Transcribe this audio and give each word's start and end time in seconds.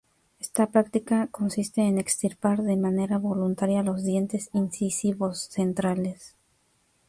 Esta 0.39 0.65
práctica 0.71 1.27
consiste 1.27 1.81
en 1.81 1.99
extirpar 1.99 2.63
de 2.63 2.75
manera 2.75 3.19
voluntaria 3.19 3.83
los 3.83 4.03
dientes 4.03 4.49
incisivos 4.51 5.41
centrales. 5.51 6.35